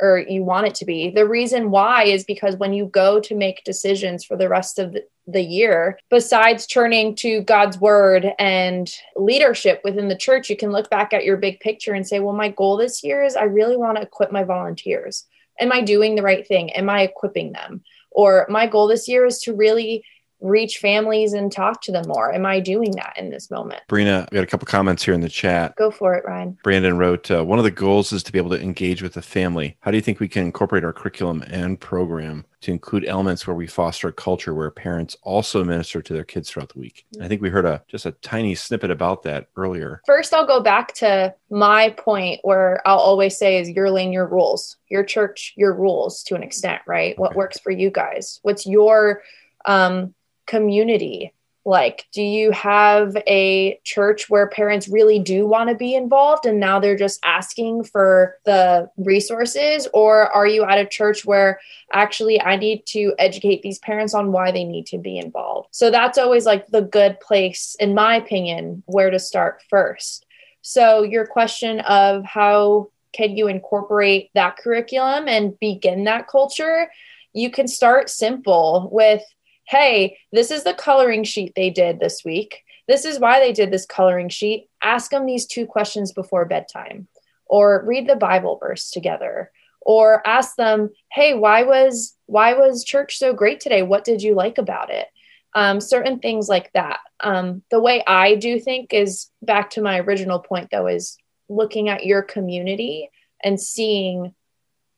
[0.00, 1.10] or you want it to be.
[1.10, 4.92] The reason why is because when you go to make decisions for the rest of
[4.92, 5.04] the
[5.42, 11.12] year, besides turning to God's word and leadership within the church, you can look back
[11.12, 13.96] at your big picture and say, well, my goal this year is I really want
[13.96, 15.26] to equip my volunteers.
[15.60, 16.70] Am I doing the right thing?
[16.70, 17.82] Am I equipping them?
[18.10, 20.04] Or my goal this year is to really
[20.40, 22.32] reach families and talk to them more.
[22.32, 23.82] Am I doing that in this moment?
[23.88, 25.76] Brina, we got a couple comments here in the chat.
[25.76, 26.56] Go for it, Ryan.
[26.64, 29.22] Brandon wrote, uh, one of the goals is to be able to engage with the
[29.22, 29.76] family.
[29.80, 33.56] How do you think we can incorporate our curriculum and program to include elements where
[33.56, 37.06] we foster a culture where parents also minister to their kids throughout the week?
[37.20, 40.02] I think we heard a just a tiny snippet about that earlier.
[40.06, 44.26] First, I'll go back to my point where I'll always say is your lane, your
[44.26, 47.18] rules, your church, your rules to an extent, right?
[47.18, 48.40] What works for you guys?
[48.42, 49.22] What's your
[49.64, 50.14] um,
[50.46, 51.32] community
[51.64, 56.58] like do you have a church where parents really do want to be involved and
[56.58, 59.86] now they're just asking for the resources?
[59.92, 61.60] Or are you at a church where
[61.92, 65.68] actually i need to educate these parents on why they need to be involved?
[65.72, 70.24] So that's always like the good place in my opinion where to start first.
[70.62, 76.88] So your question of how can you incorporate that curriculum and begin that culture
[77.32, 79.22] you can start simple with
[79.70, 82.64] hey, this is the coloring sheet they did this week.
[82.88, 84.68] This is why they did this coloring sheet.
[84.82, 87.06] Ask them these two questions before bedtime,
[87.46, 93.18] or read the Bible verse together, or ask them hey why was why was church
[93.18, 95.08] so great today what did you like about it
[95.54, 99.98] um, certain things like that um, the way i do think is back to my
[100.00, 101.16] original point though is
[101.48, 103.10] looking at your community
[103.42, 104.34] and seeing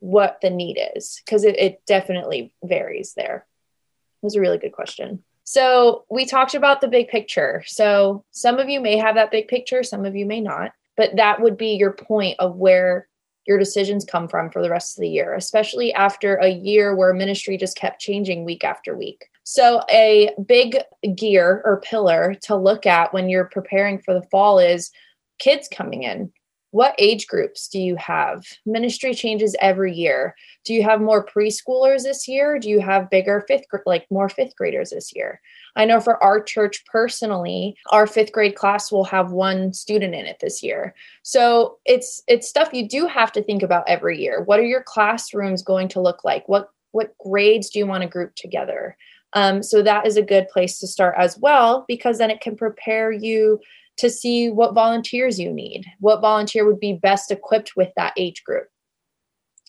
[0.01, 3.47] what the need is because it, it definitely varies there
[4.23, 8.69] was a really good question so we talked about the big picture so some of
[8.69, 11.75] you may have that big picture some of you may not but that would be
[11.75, 13.09] your point of where
[13.47, 17.13] your decisions come from for the rest of the year, especially after a year where
[17.13, 19.27] ministry just kept changing week after week.
[19.45, 20.79] So, a big
[21.17, 24.93] gear or pillar to look at when you're preparing for the fall is
[25.39, 26.33] kids coming in.
[26.73, 28.45] What age groups do you have?
[28.65, 30.35] Ministry changes every year.
[30.65, 32.59] Do you have more preschoolers this year?
[32.59, 35.43] Do you have bigger fifth, like more fifth graders this year?
[35.77, 40.25] I know for our church personally, our fifth grade class will have one student in
[40.25, 40.95] it this year.
[41.23, 44.43] So it's it's stuff you do have to think about every year.
[44.43, 46.49] What are your classrooms going to look like?
[46.49, 48.97] What what grades do you want to group together?
[49.35, 52.57] Um, so that is a good place to start as well because then it can
[52.57, 53.61] prepare you
[54.03, 55.87] to see what volunteers you need.
[55.99, 58.69] What volunteer would be best equipped with that age group?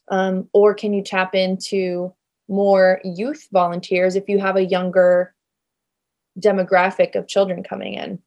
[0.10, 2.14] Um, or can you tap into
[2.48, 5.34] more youth volunteers if you have a younger
[6.40, 8.20] demographic of children coming in.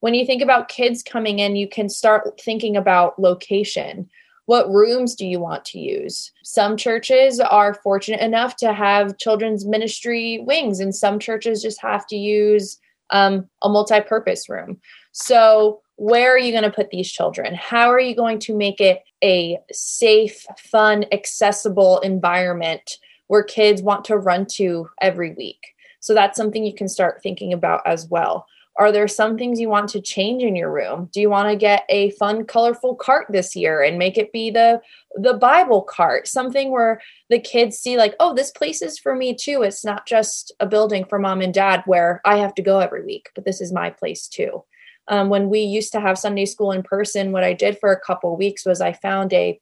[0.00, 4.08] When you think about kids coming in, you can start thinking about location.
[4.46, 6.30] What rooms do you want to use?
[6.44, 12.06] Some churches are fortunate enough to have children's ministry wings, and some churches just have
[12.06, 12.78] to use
[13.10, 14.80] um, a multi purpose room.
[15.20, 17.52] So, where are you going to put these children?
[17.56, 24.04] How are you going to make it a safe, fun, accessible environment where kids want
[24.04, 25.74] to run to every week?
[25.98, 28.46] So that's something you can start thinking about as well.
[28.76, 31.10] Are there some things you want to change in your room?
[31.12, 34.52] Do you want to get a fun colorful cart this year and make it be
[34.52, 34.80] the
[35.16, 39.34] the Bible cart, something where the kids see like, "Oh, this place is for me
[39.34, 39.62] too.
[39.62, 43.04] It's not just a building for mom and dad where I have to go every
[43.04, 44.62] week, but this is my place too."
[45.08, 48.00] Um, when we used to have Sunday school in person, what I did for a
[48.00, 49.60] couple weeks was I found a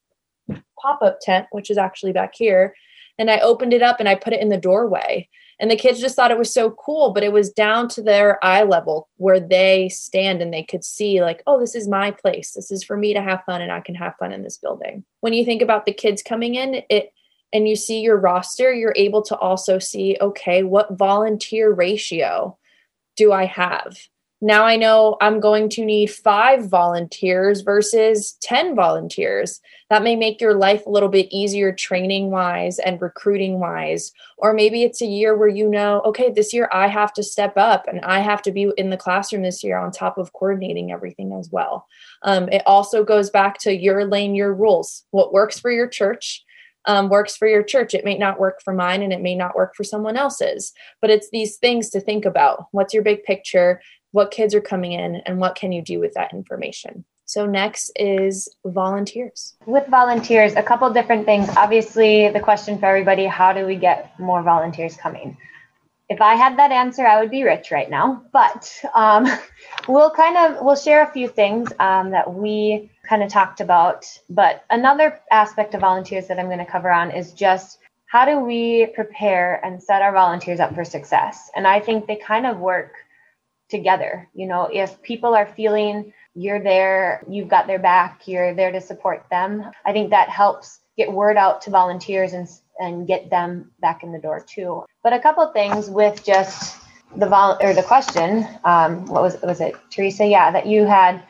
[0.80, 2.74] pop up tent, which is actually back here,
[3.18, 5.28] and I opened it up and I put it in the doorway.
[5.58, 8.44] And the kids just thought it was so cool but it was down to their
[8.44, 12.52] eye level where they stand and they could see like oh this is my place.
[12.52, 15.02] This is for me to have fun and i can have fun in this building.
[15.20, 17.10] When you think about the kids coming in it
[17.52, 22.58] and you see your roster you're able to also see okay what volunteer ratio
[23.16, 23.96] do i have
[24.42, 29.60] now I know I'm going to need five volunteers versus 10 volunteers.
[29.88, 34.12] That may make your life a little bit easier training wise and recruiting wise.
[34.36, 37.54] Or maybe it's a year where you know, okay, this year I have to step
[37.56, 40.92] up and I have to be in the classroom this year on top of coordinating
[40.92, 41.86] everything as well.
[42.22, 45.04] Um, it also goes back to your lane, your rules.
[45.12, 46.44] What works for your church
[46.86, 47.94] um, works for your church.
[47.94, 51.10] It may not work for mine and it may not work for someone else's, but
[51.10, 52.66] it's these things to think about.
[52.70, 53.80] What's your big picture?
[54.16, 57.04] What kids are coming in and what can you do with that information.
[57.26, 59.54] So next is volunteers.
[59.66, 61.50] With volunteers a couple different things.
[61.54, 65.36] Obviously the question for everybody how do we get more volunteers coming?
[66.08, 68.62] If i had that answer i would be rich right now but
[68.94, 69.26] um,
[69.88, 74.06] we'll kind of we'll share a few things um, that we kind of talked about.
[74.30, 78.38] But another aspect of volunteers that i'm going to cover on is just how do
[78.38, 81.50] we prepare and set our volunteers up for success?
[81.56, 82.92] And i think they kind of work
[83.68, 84.28] together.
[84.34, 88.80] You know, if people are feeling you're there, you've got their back, you're there to
[88.80, 92.48] support them, I think that helps get word out to volunteers and
[92.78, 94.84] and get them back in the door too.
[95.02, 96.76] But a couple things with just
[97.16, 100.26] the vol or the question, um, what was was it, Teresa?
[100.26, 101.22] Yeah, that you had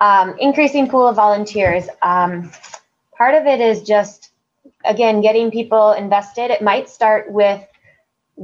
[0.00, 1.88] um, increasing pool of volunteers.
[2.02, 2.52] Um,
[3.16, 4.30] part of it is just
[4.84, 6.50] again getting people invested.
[6.50, 7.60] It might start with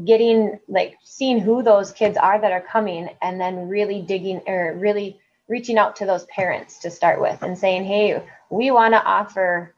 [0.04, 4.76] getting like seeing who those kids are that are coming and then really digging or
[4.76, 9.02] really reaching out to those parents to start with and saying hey we want to
[9.02, 9.74] offer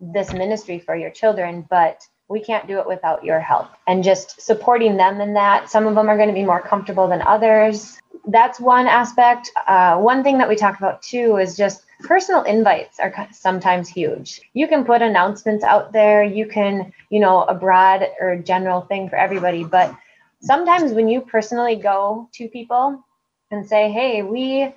[0.00, 3.68] this ministry for your children but we can't do it without your help.
[3.86, 7.08] And just supporting them in that some of them are going to be more comfortable
[7.08, 7.98] than others.
[8.26, 9.50] That's one aspect.
[9.66, 14.42] Uh, one thing that we talk about too is just personal invites are sometimes huge.
[14.52, 19.08] You can put announcements out there, you can, you know, a broad or general thing
[19.08, 19.96] for everybody, but
[20.40, 23.02] sometimes when you personally go to people
[23.50, 24.74] and say, "Hey, we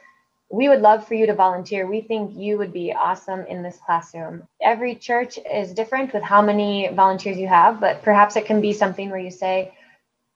[0.52, 1.88] we would love for you to volunteer.
[1.88, 6.42] We think you would be awesome in this classroom." Every church is different with how
[6.42, 9.74] many volunteers you have, but perhaps it can be something where you say,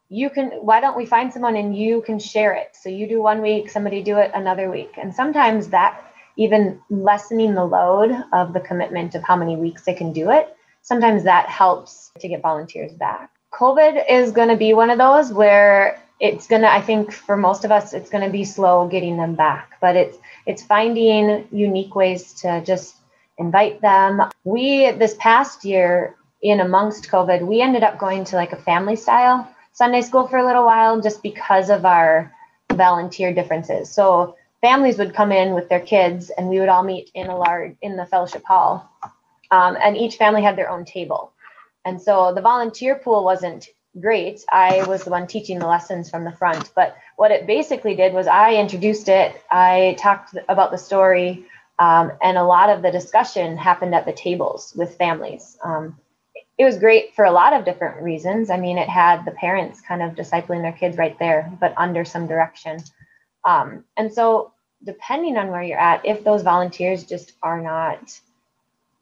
[0.10, 3.22] you can why don't we find someone and you can share it so you do
[3.22, 6.00] one week somebody do it another week and sometimes that
[6.38, 10.56] even lessening the load of the commitment of how many weeks they can do it
[10.86, 13.32] sometimes that helps to get volunteers back.
[13.52, 17.66] COVID is going to be one of those where it's to I think for most
[17.66, 22.34] of us it's to be slow getting them back, but it's it's finding unique ways
[22.42, 22.96] to just
[23.38, 24.22] invite them.
[24.44, 28.96] We this past year in amongst COVID, we ended up going to like a family
[28.96, 32.32] style Sunday school for a little while just because of our
[32.72, 33.90] volunteer differences.
[33.90, 37.38] So families would come in with their kids and we would all meet in a
[37.38, 38.90] large in the fellowship hall
[39.52, 41.32] um, and each family had their own table
[41.86, 43.68] and so the volunteer pool wasn't
[44.00, 44.44] great.
[44.52, 46.72] I was the one teaching the lessons from the front.
[46.76, 49.42] But what it basically did was i introduced it.
[49.50, 51.46] I talked about the story
[51.80, 55.58] um, and a lot of the discussion happened at the tables with families.
[55.64, 55.98] Um,
[56.58, 58.50] it was great for a lot of different reasons.
[58.50, 62.06] I mean it had the parents kind of discipling their kids right there but under
[62.06, 62.80] some direction.
[63.44, 64.54] Um, and so
[64.84, 68.20] depending on where you're at, if those volunteers just are not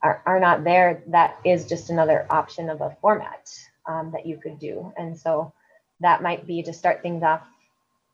[0.02, 3.50] are, are not there, that is just another option of a format
[3.88, 4.94] um, that you could do.
[4.98, 5.54] And so
[6.00, 7.42] that might be to start things off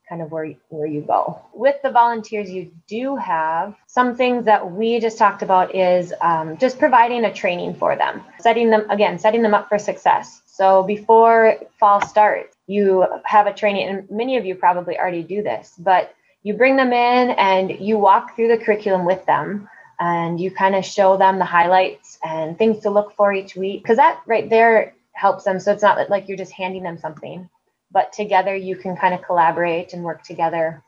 [0.09, 1.39] kind of where, where you go.
[1.53, 6.57] With the volunteers you do have, some things that we just talked about is um,
[6.57, 10.41] just providing a training for them, setting them, again, setting them up for success.
[10.47, 15.43] So before fall starts, you have a training, and many of you probably already do
[15.43, 20.39] this, but you bring them in and you walk through the curriculum with them and
[20.39, 23.97] you kind of show them the highlights and things to look for each week because
[23.97, 25.59] that right there helps them.
[25.59, 27.49] So it's not like you're just handing them something
[27.91, 30.83] but together you can kind of collaborate and work together.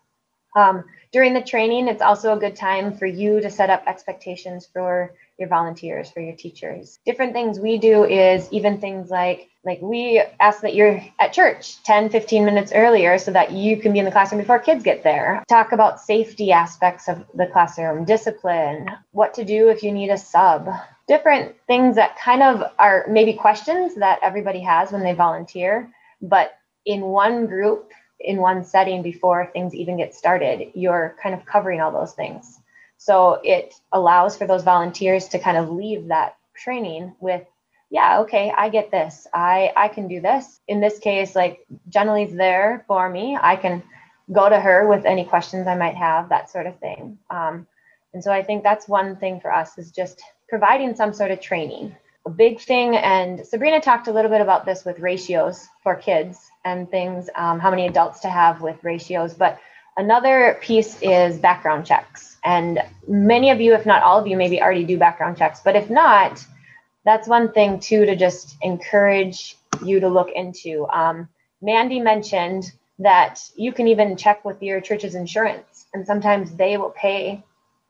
[0.56, 4.68] Um, during the training it's also a good time for you to set up expectations
[4.72, 7.00] for your volunteers for your teachers.
[7.06, 11.82] Different things we do is even things like like we ask that you're at church
[11.84, 15.04] 10 15 minutes earlier so that you can be in the classroom before kids get
[15.04, 15.44] there.
[15.48, 20.18] Talk about safety aspects of the classroom discipline what to do if you need a
[20.18, 20.68] sub
[21.12, 26.54] different things that kind of are maybe questions that everybody has when they volunteer but
[26.86, 31.82] in one group in one setting before things even get started you're kind of covering
[31.82, 32.62] all those things
[32.98, 37.44] so it allows for those volunteers to kind of leave that training with
[37.94, 39.28] yeah, okay, I get this.
[39.34, 40.62] I I can do this.
[40.70, 43.38] In this case, like Jenny's there for me.
[43.40, 43.84] I can
[44.32, 47.18] go to her with any questions I might have, that sort of thing.
[47.30, 47.68] Um,
[48.14, 51.40] and so I think that's one thing for us is just providing some sort of
[51.40, 51.96] training.
[52.26, 56.52] A big thing, and Sabrina talked a little bit about this with ratios for kids
[56.66, 59.34] and things, um, how many adults to have with ratios.
[59.34, 59.60] But
[59.98, 62.38] another piece is background checks.
[62.44, 65.62] And many of you, if not all of you, maybe already do background checks.
[65.64, 66.46] But if not,
[67.06, 70.86] that's one thing too to just encourage you to look into.
[70.88, 71.28] Um,
[71.62, 76.92] Mandi mentioned that you can even check with your church's insurance, and sometimes they will
[76.92, 77.44] pay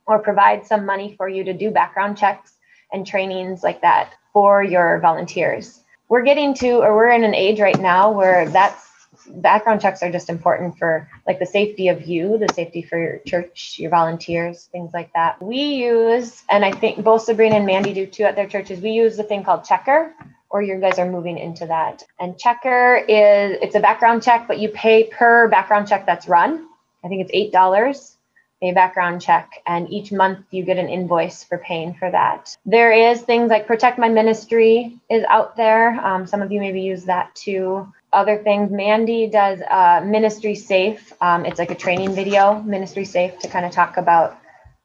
[0.05, 2.53] or provide some money for you to do background checks
[2.91, 5.81] and trainings like that for your volunteers.
[6.09, 8.89] We're getting to, or we're in an age right now where that's
[9.27, 13.19] background checks are just important for like the safety of you, the safety for your
[13.19, 15.41] church, your volunteers, things like that.
[15.41, 18.91] We use, and I think both Sabrina and Mandi do too at their churches, we
[18.91, 20.11] use a thing called Checkr,
[20.49, 22.03] or you guys are moving into that.
[22.19, 26.67] And Checkr is it's a background check, but you pay per background check that's run.
[27.03, 28.17] I think it's eight dollars
[28.61, 32.91] a background check and each month you get an invoice for paying for that there
[32.91, 37.05] is things like protect my ministry is out there um, some of you maybe use
[37.05, 38.71] that too other things.
[38.71, 41.13] Mandi does uh, Ministry Safe.
[41.21, 44.37] Um, it's like a training video, Ministry Safe, to kind of talk about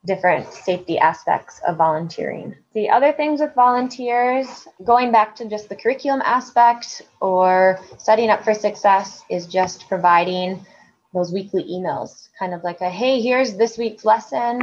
[0.05, 2.55] different safety aspects of volunteering.
[2.75, 8.45] The other things with volunteers, going back to just the curriculum aspect or setting up
[8.45, 10.65] for success, is just providing
[11.17, 14.63] those weekly emails, kind of like a hey, here's this week's lesson.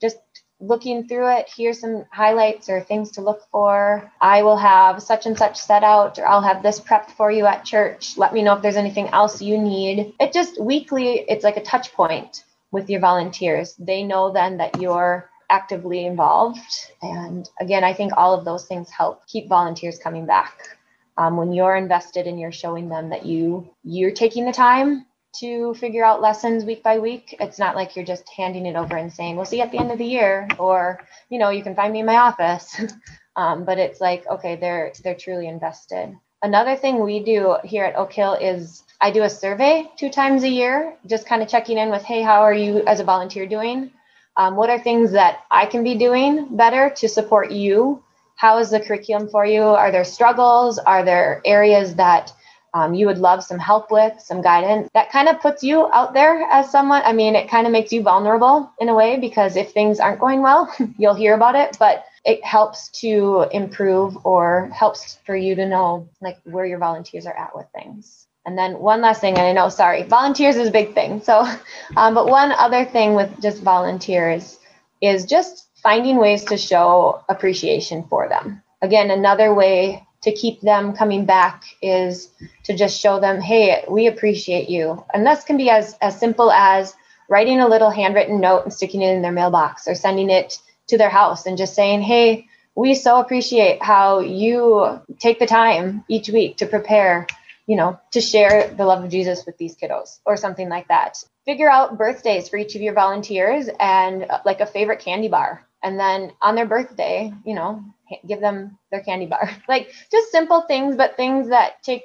[0.00, 0.16] Just
[0.60, 4.10] looking through it, here's some highlights or things to look for.
[4.20, 7.46] I will have such and such set out, or I'll have this prepped for you
[7.46, 8.16] at church.
[8.16, 10.14] Let me know if there's anything else you need.
[10.20, 13.74] It just weekly, it's like a touch point with your volunteers.
[13.78, 16.92] They know then that you're actively involved.
[17.02, 20.78] And again, I think all of those things help keep volunteers coming back.
[21.18, 25.04] Um, when you're invested and you're showing them that you you're taking the time
[25.38, 27.36] to figure out lessons week by week.
[27.40, 29.90] It's not like you're just handing it over and saying, we'll see at the end
[29.90, 32.80] of the year, or, you know, you can find me in my office.
[33.36, 36.16] um, but it's like, okay, they're, they're truly invested.
[36.42, 40.42] Another thing we do here at Oak Hill is I do a survey two times
[40.42, 43.46] a year, just kind of checking in with, hey, how are you as a volunteer
[43.46, 43.92] doing?
[44.36, 48.02] Um, what are things that I can be doing better to support you?
[48.36, 49.62] How is the curriculum for you?
[49.62, 50.78] Are there struggles?
[50.78, 52.32] Are there areas that
[52.74, 54.88] um, you would love some help with, some guidance.
[54.94, 57.02] That kind of puts you out there as someone.
[57.04, 60.20] I mean, it kind of makes you vulnerable in a way because if things aren't
[60.20, 61.76] going well, you'll hear about it.
[61.78, 67.26] But it helps to improve or helps for you to know like where your volunteers
[67.26, 68.26] are at with things.
[68.46, 71.20] And then one last thing, and I know, sorry, volunteers is a big thing.
[71.22, 71.40] So,
[71.96, 74.58] um, but one other thing with just volunteers
[75.00, 78.62] is just finding ways to show appreciation for them.
[78.82, 82.28] Again, another way to keep them coming back is
[82.64, 85.02] to just show them, hey, we appreciate you.
[85.14, 86.94] And this can be as, as simple as
[87.28, 90.58] writing a little handwritten note and sticking it in their mailbox or sending it
[90.88, 96.04] to their house and just saying, hey, we so appreciate how you take the time
[96.08, 97.26] each week to prepare,
[97.66, 101.22] you know, to share the love of Jesus with these kiddos or something like that.
[101.44, 105.64] Figure out birthdays for each of your volunteers and uh, like a favorite candy bar.
[105.82, 107.82] And then on their birthday, you know,
[108.26, 109.50] give them their candy bar.
[109.68, 112.02] like just simple things, but things that take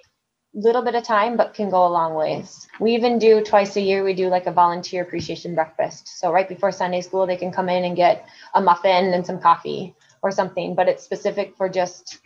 [0.56, 2.68] a little bit of time but can go a long ways.
[2.80, 6.20] We even do twice a year we do like a volunteer appreciation breakfast.
[6.20, 9.40] So right before Sunday school they can come in and get a muffin and some
[9.40, 12.20] coffee or something, but it's specific for just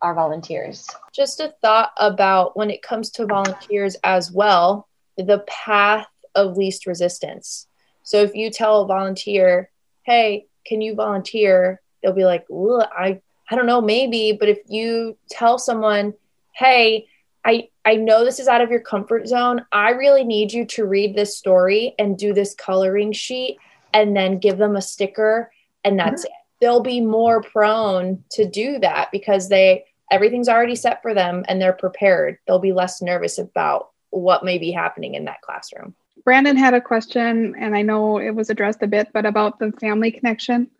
[0.00, 0.88] our volunteers.
[1.14, 6.86] Just a thought about when it comes to volunteers as well, the path of least
[6.86, 7.66] resistance.
[8.02, 9.70] So if you tell a volunteer,
[10.02, 14.58] "Hey, can you volunteer?" They'll be like, "Well, I I don't know, maybe." But if
[14.68, 16.14] you tell someone,
[16.52, 17.06] "Hey,
[17.44, 19.64] I I know this is out of your comfort zone.
[19.72, 23.58] I really need you to read this story and do this coloring sheet
[23.92, 25.50] and then give them a sticker
[25.84, 26.32] and that's mm-hmm.
[26.32, 26.40] it.
[26.60, 31.60] They'll be more prone to do that because they everything's already set for them and
[31.60, 32.38] they're prepared.
[32.46, 35.94] They'll be less nervous about what may be happening in that classroom.
[36.24, 39.72] Brandon had a question and I know it was addressed a bit but about the
[39.72, 40.70] family connection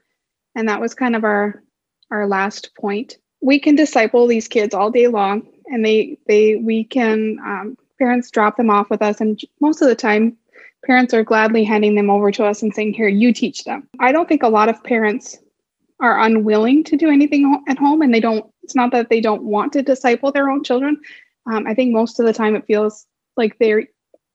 [0.54, 1.62] and that was kind of our
[2.10, 3.18] our last point.
[3.40, 8.30] We can disciple these kids all day long and they they we can um, parents
[8.30, 10.36] drop them off with us and most of the time
[10.84, 14.12] parents are gladly handing them over to us and saying here you teach them i
[14.12, 15.38] don't think a lot of parents
[16.00, 19.42] are unwilling to do anything at home and they don't it's not that they don't
[19.42, 21.00] want to disciple their own children
[21.46, 23.84] um, i think most of the time it feels like they're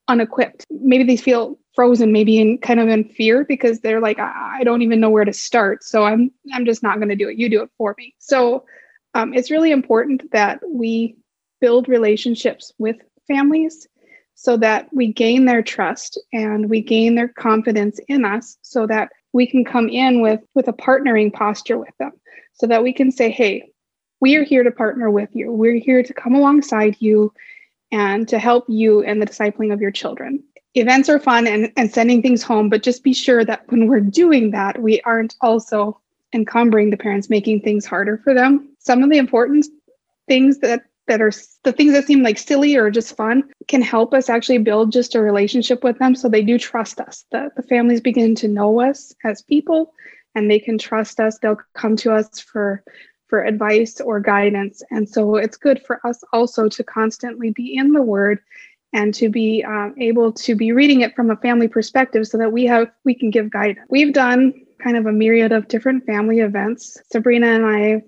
[0.10, 0.66] unequipped.
[0.70, 4.82] Maybe they feel frozen maybe in kind of in fear because they're like I, don't
[4.82, 7.38] even know where to start so i'm i'm just not going to do it.
[7.38, 8.14] You do it for me.
[8.20, 8.66] So
[9.14, 11.16] um, it's really important that we
[11.62, 12.98] build relationships with
[13.28, 13.88] families
[14.36, 19.10] so that we gain their trust and we gain their confidence in us so that
[19.32, 22.12] we can come in with with a partnering posture with them.
[22.54, 23.72] So that we can say hey
[24.22, 25.50] we are here to partner with you.
[25.52, 27.32] We're here to come alongside you
[27.92, 30.44] and to help you in the discipling of your children.
[30.76, 34.00] Events are fun and, and sending things home but just be sure that when we're
[34.00, 36.00] doing that we aren't also
[36.34, 38.76] encumbering the parents making things harder for them.
[38.80, 39.66] Some of the important
[40.28, 41.32] things that that are
[41.64, 45.16] the things that seem like silly or just fun can help us actually build just
[45.16, 46.14] a relationship with them.
[46.14, 47.26] So they do trust us.
[47.32, 49.92] The, the families begin to know us as people
[50.36, 51.40] and they can trust us.
[51.40, 52.84] They'll come to us for
[53.30, 57.92] for advice or guidance and so it's good for us also to constantly be in
[57.92, 58.40] the word
[58.92, 62.52] and to be um, able to be reading it from a family perspective so that
[62.52, 66.40] we have we can give guidance we've done kind of a myriad of different family
[66.40, 68.02] events sabrina and i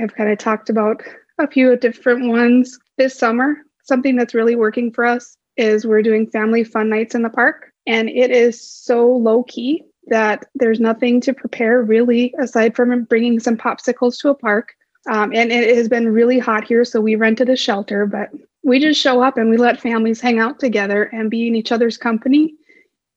[0.00, 1.02] have kind of talked about
[1.38, 3.56] a few different ones this summer.
[3.82, 7.72] Something that's really working for us is we're doing family fun nights in the park.
[7.86, 13.38] And it is so low key that there's nothing to prepare really aside from bringing
[13.38, 14.74] some popsicles to a park.
[15.10, 18.30] Um, and it has been really hot here, so we rented a shelter, but
[18.62, 21.72] we just show up and we let families hang out together and be in each
[21.72, 22.54] other's company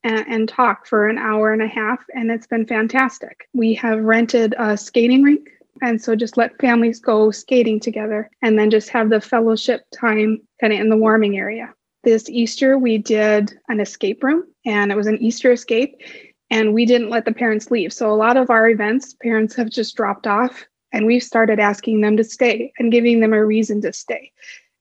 [0.03, 1.99] and, and talk for an hour and a half.
[2.15, 3.47] And it's been fantastic.
[3.53, 5.47] We have rented a skating rink
[5.81, 10.41] and so just let families go skating together and then just have the fellowship time
[10.61, 11.73] kind of in the warming area.
[12.03, 16.01] This Easter, we did an escape room and it was an Easter escape.
[16.49, 17.91] And we didn't let the parents leave.
[17.91, 22.01] So a lot of our events, parents have just dropped off and we've started asking
[22.01, 24.31] them to stay and giving them a reason to stay.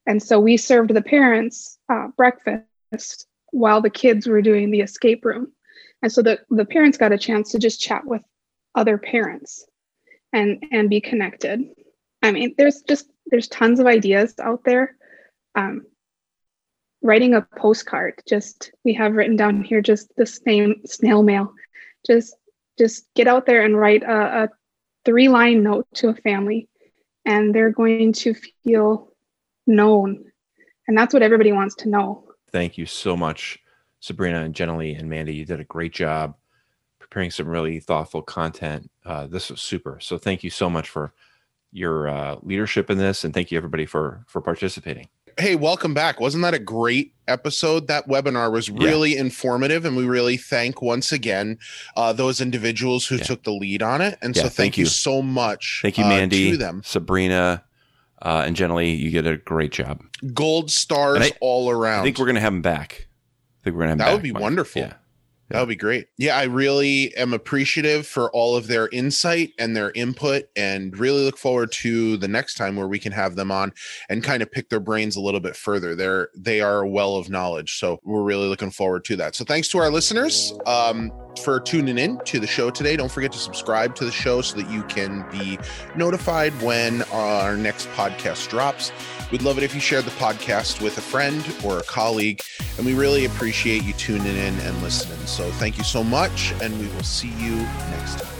[0.05, 5.25] And so we served the parents uh, breakfast while the kids were doing the escape
[5.25, 5.51] room.
[6.01, 8.21] And so the, the parents got a chance to just chat with
[8.75, 9.65] other parents
[10.35, 11.61] and and be connected
[12.21, 14.95] i mean there's just there's tons of ideas out there
[15.55, 15.85] um,
[17.05, 21.53] writing a postcard just we have written down here just the same snail mail
[22.05, 22.35] just
[22.77, 24.49] just get out there and write a, a
[25.05, 26.67] three line note to a family
[27.25, 28.33] and they're going to
[28.63, 29.11] feel
[29.67, 30.25] known
[30.87, 33.59] and that's what everybody wants to know thank you so much
[33.99, 36.35] sabrina and jenny and mandi you did a great job
[37.15, 38.89] preparing some really thoughtful content.
[39.05, 39.99] Uh, this was super.
[40.01, 41.13] So thank you so much for
[41.71, 45.07] your uh, leadership in this, and thank you everybody for for participating.
[45.37, 46.21] Hey, welcome back.
[46.21, 47.87] Wasn't that a great episode?
[47.87, 49.19] That webinar was really yeah.
[49.19, 51.59] informative, and we really thank once again
[51.97, 53.25] uh, those individuals who yeah.
[53.25, 54.17] took the lead on it.
[54.21, 54.83] And yeah, so, thank, thank you.
[54.85, 54.89] you.
[54.89, 55.79] so much.
[55.81, 57.65] Thank you, Mandi, uh, to them, Sabrina,
[58.21, 60.01] uh, and Jenilee, you get a great job.
[60.33, 61.99] Gold stars I, all around.
[61.99, 63.09] I think we're gonna have them back.
[63.61, 64.41] I think we're gonna have that back, would be Mike.
[64.41, 64.89] wonderful.
[65.49, 66.07] That would be great.
[66.17, 71.23] Yeah, I really am appreciative for all of their insight and their input, and really
[71.23, 73.71] look forward to the next time where we can have them on
[74.09, 75.95] and kind of pick their brains a little bit further.
[75.95, 79.35] They're they are a well of knowledge, so we're really looking forward to that.
[79.35, 82.95] So thanks to our listeners um, for tuning in to the show today.
[82.95, 85.57] Don't forget to subscribe to the show so that you can be
[85.95, 88.91] notified when our next podcast drops.
[89.31, 92.41] We'd love it if you shared the podcast with a friend or a colleague,
[92.77, 95.17] and we really appreciate you tuning in and listening.
[95.25, 98.35] So thank you so much, and we will see you next time.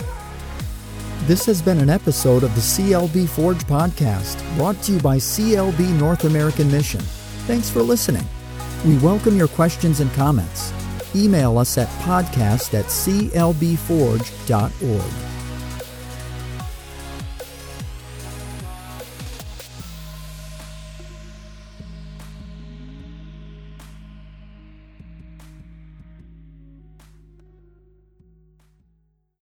[1.25, 5.99] This has been an episode of the CLB Forge podcast, brought to you by CLB
[5.99, 7.01] North American Mission.
[7.47, 8.25] Thanks for listening.
[8.85, 10.71] We welcome your questions and comments.
[11.15, 13.35] Email us at podcast at clbforge.org.